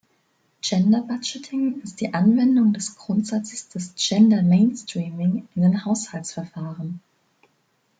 [0.61, 7.03] Gender budgeting ist die Anwendung des Grundsatzes des gender mainstreaming in den Haushaltsverfahren.